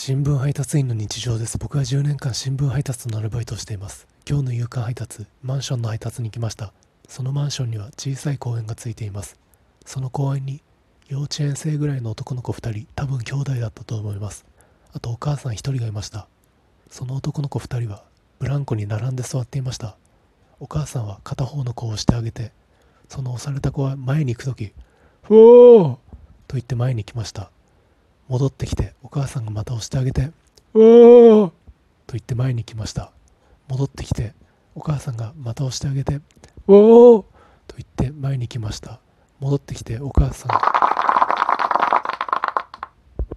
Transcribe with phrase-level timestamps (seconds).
[0.00, 1.58] 新聞配達員の日常です。
[1.58, 4.06] 僕は10年間新聞配達のアルバイトをしています。
[4.30, 6.72] 今日の夕刊配達、マンションの配達に来ました。
[7.08, 9.40] そのマンションには小さい公園がついています。
[9.84, 10.62] その公園に
[11.08, 14.46] 幼稚園生ぐらいの男の子2人、多分兄弟だったと思います。
[14.92, 16.28] あとお母さん1人がいました。
[16.88, 18.04] その男の子2人は
[18.38, 19.96] ブランコに並んで座っていました。
[20.60, 22.52] お母さんは片方の子を押してあげて、
[23.08, 24.72] その押された子は前に行くとき、
[25.24, 25.94] ふおー
[26.46, 27.50] と言って前に来ました。
[28.28, 30.30] 戻ってきてお母さんがまた押してあげて
[30.74, 31.50] 「うおー!」
[32.06, 33.10] と言って前に来ました
[33.68, 34.34] 戻ってきて
[34.74, 36.16] お母さんがまた押してあげて
[36.68, 37.24] 「うおー!」
[37.66, 39.00] と言って前に来ました
[39.40, 40.87] 戻ってきてお母さんが